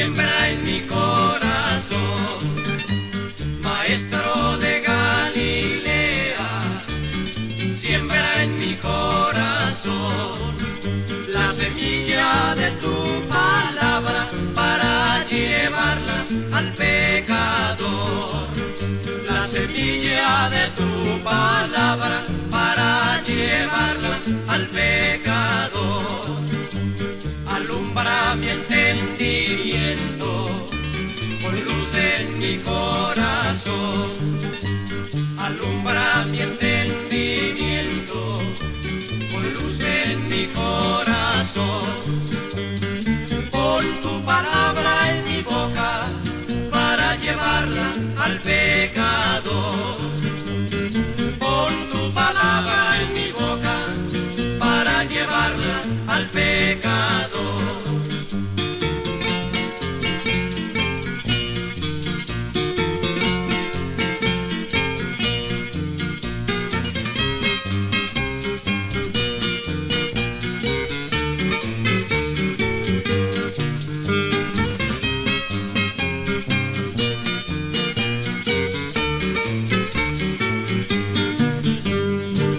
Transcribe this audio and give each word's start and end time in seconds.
en 0.00 0.64
mi 0.64 0.80
corazón. 0.86 2.02
Maestro 3.62 4.56
de 4.58 4.80
Galilea, 4.80 6.82
siembra 7.72 8.42
en 8.42 8.56
mi 8.56 8.74
corazón 8.76 10.56
la 11.28 11.52
semilla 11.52 12.56
de 12.56 12.72
tu 12.72 13.22
palabra 13.28 14.28
para 14.54 15.24
llevarla 15.26 16.24
al 16.52 16.74
pecador. 16.74 18.48
La 19.28 19.46
semilla 19.46 20.50
de 20.50 20.68
tu 20.74 21.22
palabra 21.22 22.24
para 22.50 23.22
llevarla 23.22 24.20
al 24.48 24.66
pecador. 24.70 26.23
Llevarla 55.08 55.82
al 56.08 56.30
pecador. 56.30 57.64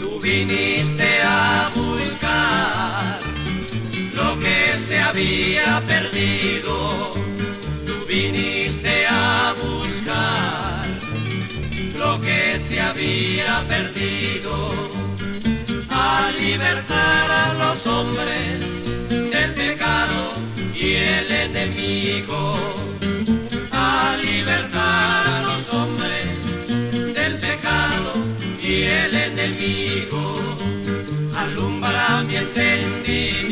Tú 0.00 0.20
viniste 0.20 1.13
había 5.24 5.82
perdido. 5.86 7.12
Tú 7.86 8.06
viniste 8.06 9.06
a 9.08 9.54
buscar 9.62 10.86
lo 11.98 12.20
que 12.20 12.58
se 12.58 12.80
había 12.80 13.64
perdido. 13.66 14.70
A 15.88 16.30
libertar 16.38 17.30
a 17.30 17.54
los 17.54 17.86
hombres 17.86 18.84
del 19.08 19.52
pecado 19.54 20.28
y 20.74 20.94
el 20.94 21.30
enemigo. 21.30 22.56
A 23.72 24.16
libertar 24.22 25.26
a 25.26 25.42
los 25.42 25.72
hombres 25.72 26.66
del 26.68 27.38
pecado 27.38 28.12
y 28.62 28.82
el 28.82 29.14
enemigo. 29.14 30.34
Alumbra 31.34 32.22
mi 32.24 32.36
entendimiento 32.36 33.43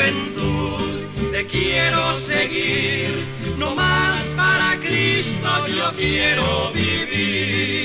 juventud 0.00 1.30
te 1.32 1.46
quiero 1.46 2.12
seguir, 2.14 3.28
no 3.56 3.74
más 3.74 4.18
para 4.36 4.78
Cristo 4.80 5.66
yo 5.68 5.92
quiero 5.96 6.72
vivir. 6.72 7.80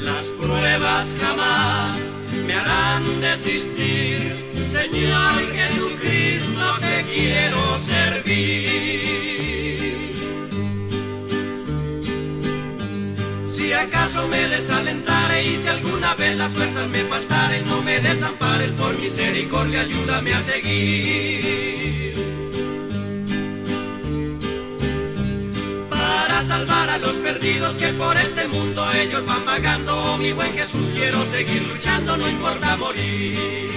Las 0.00 0.26
pruebas 0.40 1.14
jamás 1.20 1.98
me 2.46 2.54
harán 2.54 3.20
desistir, 3.20 4.46
Señor 4.68 5.52
Jesucristo 5.52 6.78
te 6.80 7.04
quiero 7.12 7.78
servir. 7.78 9.00
Si 13.46 13.72
acaso 13.72 14.26
me 14.28 14.48
si 14.48 15.09
vez 16.14 16.36
las 16.36 16.52
fuerzas 16.52 16.88
me 16.88 17.04
faltaren, 17.04 17.66
no 17.68 17.82
me 17.82 18.00
desampares 18.00 18.72
por 18.72 18.98
misericordia, 18.98 19.80
ayúdame 19.80 20.34
a 20.34 20.42
seguir. 20.42 22.14
Para 25.88 26.44
salvar 26.44 26.90
a 26.90 26.98
los 26.98 27.16
perdidos 27.18 27.76
que 27.76 27.88
por 27.92 28.16
este 28.16 28.48
mundo 28.48 28.90
ellos 28.92 29.24
van 29.24 29.44
vagando, 29.44 29.96
oh 29.96 30.18
mi 30.18 30.32
buen 30.32 30.52
Jesús, 30.52 30.86
quiero 30.92 31.24
seguir 31.26 31.62
luchando, 31.62 32.16
no 32.16 32.28
importa 32.28 32.76
morir. 32.76 33.70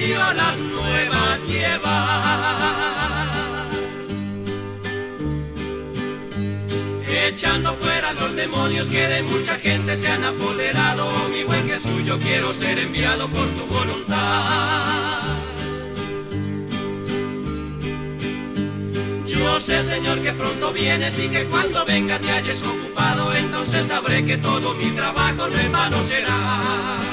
Evangelio, 0.00 0.32
las 0.34 0.60
nuevas 0.60 1.42
llevar. 1.46 2.80
echando 7.26 7.74
fuera 7.76 8.12
los 8.12 8.34
demonios 8.34 8.90
que 8.90 9.06
de 9.06 9.22
mucha 9.22 9.56
gente 9.56 9.96
se 9.96 10.08
han 10.08 10.24
apoderado. 10.24 11.28
Mi 11.28 11.44
buen 11.44 11.68
Jesús, 11.68 12.04
yo 12.04 12.18
quiero 12.18 12.52
ser 12.52 12.78
enviado 12.78 13.30
por 13.30 13.48
tu 13.50 13.66
voluntad. 13.66 15.38
Yo 19.26 19.60
sé, 19.60 19.84
Señor, 19.84 20.22
que 20.22 20.32
pronto 20.32 20.72
vienes 20.72 21.18
y 21.18 21.28
que 21.28 21.46
cuando 21.46 21.84
vengas 21.84 22.20
me 22.20 22.32
halles 22.32 22.62
ocupado, 22.62 23.32
entonces 23.34 23.86
sabré 23.86 24.24
que 24.24 24.36
todo 24.36 24.74
mi 24.74 24.90
trabajo 24.90 25.48
no 25.48 25.58
en 25.58 25.72
vano 25.72 26.04
será. 26.04 27.09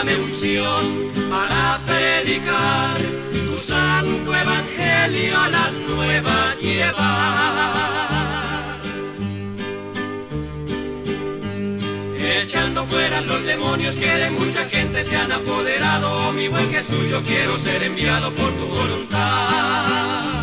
Dame 0.00 0.16
unción 0.16 1.10
para 1.30 1.78
predicar 1.84 2.96
tu 3.46 3.56
santo 3.58 4.34
evangelio 4.34 5.38
a 5.38 5.48
las 5.50 5.78
nuevas 5.78 6.58
llevar. 6.58 7.20
Echando 12.16 12.86
fuera 12.86 13.20
los 13.20 13.44
demonios 13.44 13.98
que 13.98 14.06
de 14.06 14.30
mucha 14.30 14.64
gente 14.64 15.04
se 15.04 15.16
han 15.16 15.32
apoderado, 15.32 16.32
mi 16.32 16.48
buen 16.48 16.70
Jesús, 16.70 17.10
yo 17.10 17.22
quiero 17.22 17.58
ser 17.58 17.82
enviado 17.82 18.34
por 18.34 18.52
tu 18.52 18.68
voluntad. 18.68 20.39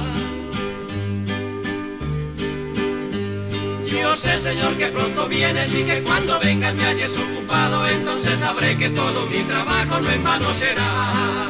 Sé, 4.18 4.40
Señor, 4.40 4.76
que 4.78 4.88
pronto 4.88 5.28
vienes 5.28 5.74
y 5.76 5.84
que 5.84 6.02
cuando 6.02 6.40
vengas 6.40 6.74
me 6.74 6.86
hayas 6.86 7.16
ocupado, 7.16 7.88
entonces 7.88 8.40
sabré 8.40 8.76
que 8.76 8.90
todo 8.90 9.28
mi 9.28 9.44
trabajo 9.44 10.02
no 10.02 10.10
en 10.10 10.24
vano 10.24 10.54
será. 10.56 11.48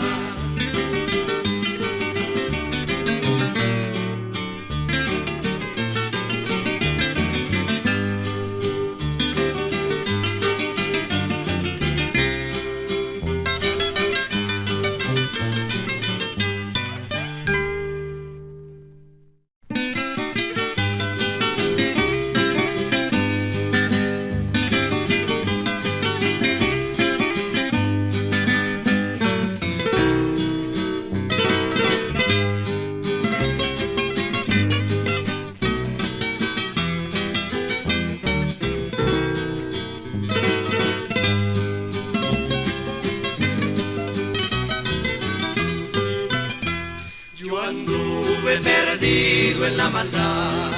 Anduve 47.98 48.60
perdido 48.60 49.66
en 49.66 49.78
la 49.78 49.90
maldad, 49.90 50.72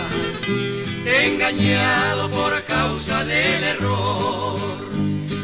engañado 1.06 2.30
por 2.30 2.64
causa 2.64 3.26
del 3.26 3.64
error. 3.64 4.58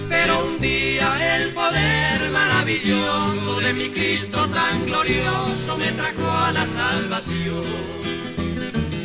Pero 0.08 0.46
un 0.46 0.62
día 0.62 1.36
el 1.36 1.54
poder 1.54 2.32
maravilloso 2.32 3.60
de 3.60 3.74
mi 3.74 3.90
Cristo 3.90 4.48
tan 4.50 4.86
glorioso 4.86 5.78
me 5.78 5.92
trajo 5.92 6.30
a 6.30 6.54
la 6.54 6.66
salvación. 6.66 7.66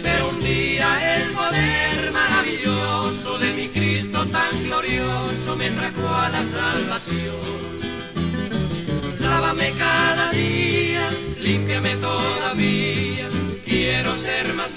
Pero 0.03 0.29
un 0.29 0.41
día 0.41 1.17
el 1.17 1.33
poder 1.33 2.13
maravilloso 2.13 3.39
de 3.39 3.53
mi 3.53 3.69
Cristo 3.69 4.27
tan 4.29 4.65
glorioso 4.65 5.57
me 5.57 5.71
trajo 5.71 6.09
a 6.09 6.29
la 6.29 6.47
salvación. 6.47 7.81
Lávame 9.19 9.73
cada 9.77 10.31
día, 10.33 11.11
límpiame 11.39 11.90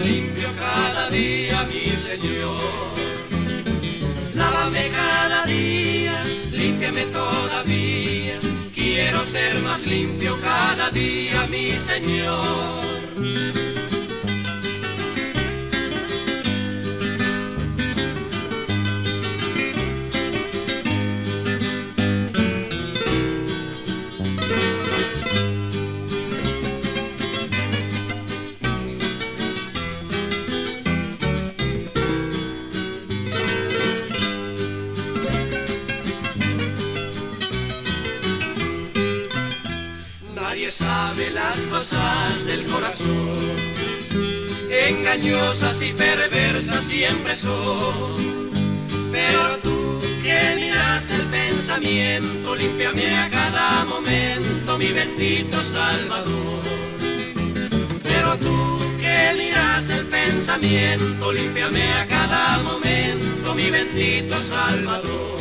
limpio 0.03 0.50
cada 0.57 1.09
día, 1.09 1.63
mi 1.63 1.95
Señor. 1.95 2.94
Lávame 4.33 4.89
cada 4.89 5.45
día, 5.45 6.21
límpiame 6.51 7.05
todavía. 7.05 8.39
Quiero 8.73 9.25
ser 9.25 9.59
más 9.61 9.85
limpio 9.85 10.39
cada 10.41 10.89
día, 10.91 11.47
mi 11.47 11.77
Señor. 11.77 13.72
Engañosas 45.23 45.81
y 45.81 45.93
perversas 45.93 46.83
siempre 46.83 47.35
son. 47.35 48.51
Pero 49.11 49.57
tú 49.59 50.01
que 50.21 50.55
miras 50.55 51.09
el 51.11 51.27
pensamiento, 51.27 52.55
límpiame 52.55 53.17
a 53.17 53.29
cada 53.29 53.85
momento, 53.85 54.77
mi 54.77 54.91
bendito 54.91 55.63
Salvador. 55.63 56.63
Pero 58.03 58.38
tú 58.38 58.79
que 59.00 59.36
miras 59.38 59.89
el 59.89 60.07
pensamiento, 60.07 61.31
límpiame 61.31 61.93
a 61.93 62.07
cada 62.07 62.59
momento, 62.59 63.55
mi 63.55 63.69
bendito 63.69 64.41
Salvador. 64.43 65.39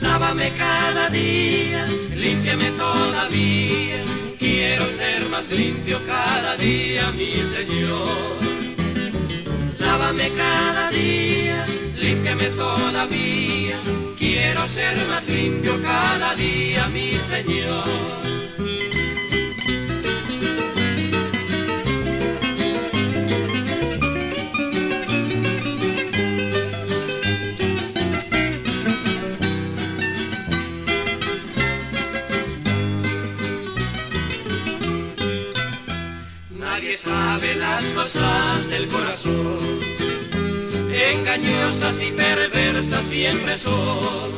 Lávame 0.00 0.52
cada 0.56 1.10
día, 1.10 1.86
límpiame 2.14 2.70
todavía. 2.72 4.17
Quiero 4.38 4.86
ser 4.86 5.28
más 5.28 5.50
limpio 5.50 6.00
cada 6.06 6.56
día, 6.56 7.10
mi 7.10 7.44
Señor. 7.44 8.38
Lávame 9.78 10.30
cada 10.32 10.90
día, 10.90 11.66
límpiame 11.96 12.50
todavía. 12.50 13.80
Quiero 14.16 14.68
ser 14.68 15.06
más 15.08 15.26
limpio 15.26 15.82
cada 15.82 16.36
día, 16.36 16.86
mi 16.88 17.18
Señor. 17.18 18.27
Sabe 37.48 37.54
las 37.56 37.92
cosas 37.92 38.68
del 38.68 38.88
corazón, 38.88 39.80
engañosas 40.92 42.00
y 42.02 42.12
perversas 42.12 43.06
siempre 43.06 43.56
son. 43.56 44.32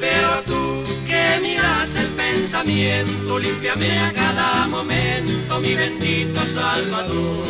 Pero 0.00 0.42
tú 0.44 0.84
que 1.06 1.40
miras 1.42 1.94
el 1.96 2.08
pensamiento, 2.10 3.38
límpiame 3.38 3.98
a 3.98 4.12
cada 4.12 4.66
momento, 4.66 5.60
mi 5.60 5.74
bendito 5.74 6.46
Salvador. 6.46 7.44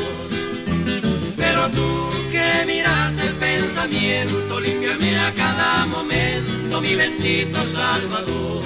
Pero 1.36 1.70
tú 1.70 2.10
que 2.30 2.64
miras 2.66 3.16
el 3.18 3.34
pensamiento, 3.36 4.60
límpiame 4.60 5.18
a 5.18 5.34
cada 5.34 5.86
momento, 5.86 6.80
mi 6.80 6.94
bendito 6.94 7.64
Salvador. 7.66 8.62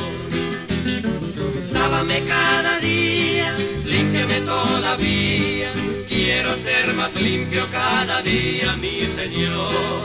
Lávame 1.72 2.24
cada 2.24 2.78
día, 2.80 3.54
límpiame 3.84 4.40
todavía. 4.40 5.83
Quiero 6.14 6.54
ser 6.54 6.94
más 6.94 7.20
limpio 7.20 7.68
cada 7.72 8.22
día, 8.22 8.76
mi 8.76 9.08
Señor. 9.08 10.04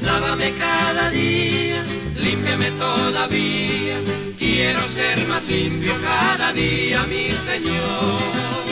Lávame 0.00 0.54
cada 0.54 1.10
día, 1.10 1.84
límpiame 2.16 2.70
todavía. 2.70 4.00
Quiero 4.38 4.88
ser 4.88 5.28
más 5.28 5.46
limpio 5.46 5.92
cada 6.02 6.54
día, 6.54 7.04
mi 7.04 7.32
Señor. 7.32 8.71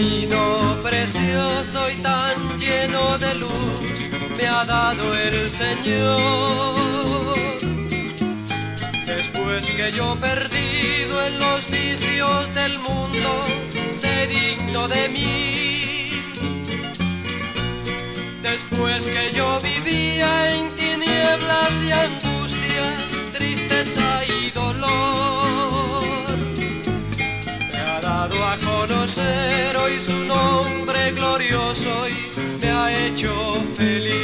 Camino 0.00 0.78
precioso 0.82 1.90
y 1.90 1.96
tan 1.96 2.58
lleno 2.58 3.18
de 3.18 3.34
luz 3.34 4.10
me 4.34 4.46
ha 4.46 4.64
dado 4.64 5.14
el 5.14 5.50
Señor. 5.50 7.36
Después 9.06 9.70
que 9.72 9.92
yo 9.92 10.16
perdido 10.18 11.26
en 11.26 11.38
los 11.38 11.70
vicios 11.70 12.54
del 12.54 12.78
mundo, 12.78 13.30
sé 13.92 14.26
digno 14.26 14.88
de 14.88 15.08
mí. 15.10 16.22
Después 18.42 19.06
que 19.06 19.30
yo 19.32 19.60
vivía 19.60 20.54
en 20.54 20.74
tinieblas 20.76 21.72
y 21.86 21.92
angustias, 21.92 23.04
tristeza 23.34 24.24
y 24.24 24.50
dolor, 24.50 25.79
conocer 28.62 29.76
hoy 29.76 29.98
su 30.00 30.24
nombre 30.24 31.12
glorioso 31.12 32.08
y 32.08 32.30
me 32.60 32.70
ha 32.70 33.06
hecho 33.06 33.32
feliz. 33.74 34.20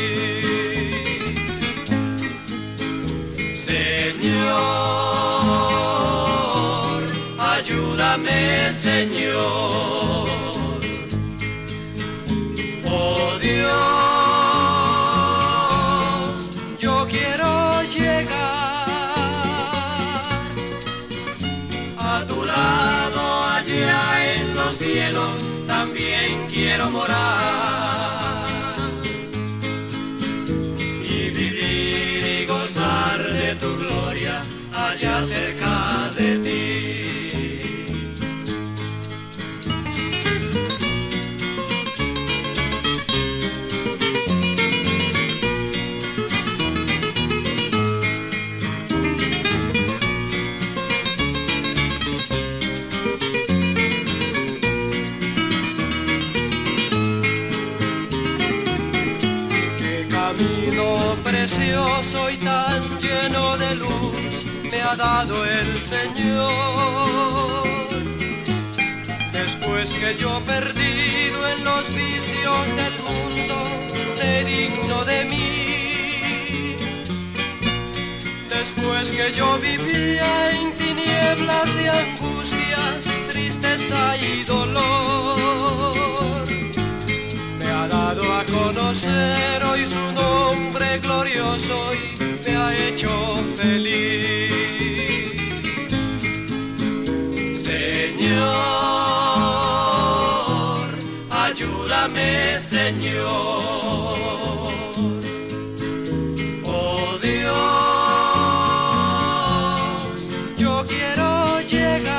Señor, 3.54 4.56
ayúdame, 7.38 8.70
Señor. 8.72 10.25
Quiero 26.76 26.90
morar 26.90 27.16
y 31.02 31.30
vivir 31.30 32.22
y 32.22 32.44
gozar 32.44 33.32
de 33.32 33.54
tu 33.54 33.76
gloria 33.78 34.42
allá 34.74 35.22
cerca 35.24 36.10
de 36.14 36.36
ti. 36.44 36.75
Dado 64.96 65.44
el 65.44 65.80
Señor. 65.80 66.46
Después 69.32 69.94
que 69.94 70.16
yo 70.16 70.40
perdido 70.44 71.48
en 71.48 71.64
los 71.64 71.88
vicios 71.94 72.66
del 72.76 72.98
mundo, 73.08 73.56
sé 74.16 74.44
digno 74.44 75.04
de 75.04 75.24
mí. 75.26 76.76
Después 78.48 79.12
que 79.12 79.32
yo 79.32 79.58
vivía 79.58 80.50
en 80.50 80.74
tinieblas 80.74 81.76
y 81.76 81.86
angustias, 81.86 83.06
tristeza 83.30 84.16
y 84.16 84.44
dolor 84.44 85.56
me 87.58 87.66
ha 87.70 87.86
dado 87.88 88.22
a 88.34 88.44
conocer 88.44 89.64
hoy 89.64 89.86
su 89.86 90.12
nombre 90.12 90.98
glorioso 90.98 91.94
y 91.94 92.15
me 92.46 92.56
ha 92.56 92.72
hecho 92.88 93.10
feliz. 93.56 93.96
Señor, 97.54 98.46
ayúdame, 101.30 102.58
Señor. 102.58 103.26
Oh 106.64 107.18
Dios, 107.22 107.52
yo 110.56 110.84
quiero 110.86 111.60
llegar 111.62 112.12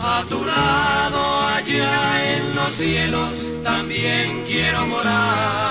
a 0.00 0.24
tu 0.28 0.44
lado 0.44 1.20
allá 1.56 2.36
en 2.36 2.54
los 2.56 2.74
cielos 2.74 3.52
también 3.62 4.44
quiero 4.46 4.86
morar 4.86 5.69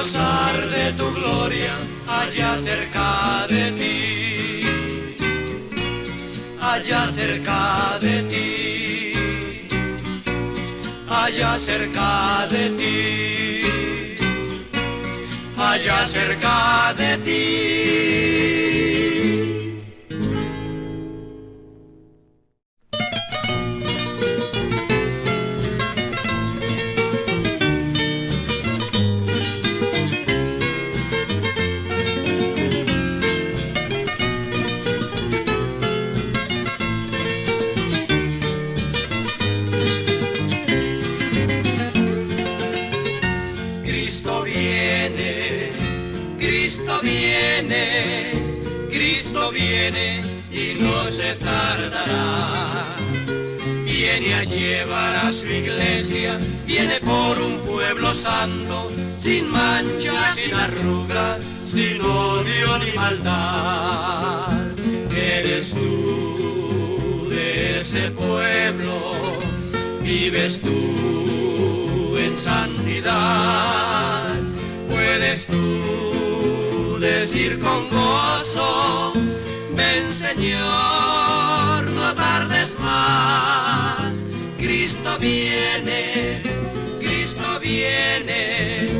gozar 0.00 0.66
de 0.68 0.92
tu 0.92 1.12
gloria 1.12 1.76
allá 2.08 2.56
cerca 2.56 3.46
de 3.48 3.64
ti. 3.78 4.62
Allá 6.58 7.06
cerca 7.08 7.98
de 8.00 8.22
ti. 8.30 9.12
Allá 11.22 11.58
cerca 11.58 12.46
de 12.48 12.64
ti. 12.78 12.96
Allá 15.58 16.06
cerca 16.06 16.94
de 16.96 17.18
ti 17.18 17.79
no 50.80 51.10
se 51.12 51.34
tardará. 51.36 52.96
Viene 53.84 54.34
a 54.34 54.44
llevar 54.44 55.16
a 55.16 55.32
su 55.32 55.46
iglesia, 55.46 56.38
viene 56.66 57.00
por 57.00 57.38
un 57.38 57.58
pueblo 57.60 58.14
santo, 58.14 58.90
sin 59.16 59.50
mancha, 59.50 60.32
sin 60.34 60.54
arruga, 60.54 61.38
sin 61.60 62.00
odio 62.00 62.78
ni 62.78 62.92
maldad. 62.92 64.70
Eres 65.14 65.70
tú 65.70 67.28
de 67.28 67.80
ese 67.80 68.10
pueblo, 68.10 69.12
vives 70.00 70.60
tú 70.60 72.16
en 72.16 72.36
santidad. 72.36 74.34
Puedes 74.88 75.46
tú 75.46 76.98
decir 76.98 77.58
con 77.58 77.88
gozo, 77.90 79.12
Señor, 80.30 81.90
no 81.90 82.14
tardes 82.14 82.78
más. 82.78 84.30
Cristo 84.58 85.18
viene, 85.18 86.42
Cristo 87.00 87.58
viene, 87.60 88.90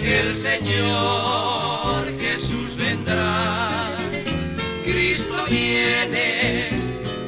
el 0.00 0.34
Señor 0.34 2.12
Jesús 2.20 2.76
vendrá. 2.76 3.96
Cristo 4.84 5.46
viene, 5.48 6.68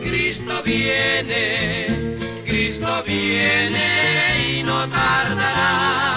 Cristo 0.03 0.63
viene, 0.63 2.17
Cristo 2.45 3.03
viene 3.07 4.59
y 4.59 4.63
no 4.63 4.89
tardará. 4.89 6.16